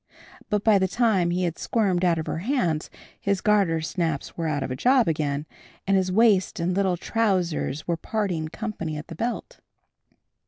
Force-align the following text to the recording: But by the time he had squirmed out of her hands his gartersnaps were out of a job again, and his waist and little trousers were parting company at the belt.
But 0.49 0.63
by 0.63 0.79
the 0.79 0.87
time 0.87 1.29
he 1.29 1.43
had 1.43 1.59
squirmed 1.59 2.03
out 2.03 2.17
of 2.17 2.25
her 2.25 2.39
hands 2.39 2.89
his 3.19 3.39
gartersnaps 3.39 4.35
were 4.35 4.47
out 4.47 4.63
of 4.63 4.71
a 4.71 4.75
job 4.75 5.07
again, 5.07 5.45
and 5.85 5.95
his 5.95 6.11
waist 6.11 6.59
and 6.59 6.75
little 6.75 6.97
trousers 6.97 7.87
were 7.87 7.97
parting 7.97 8.47
company 8.47 8.97
at 8.97 9.09
the 9.09 9.15
belt. 9.15 9.59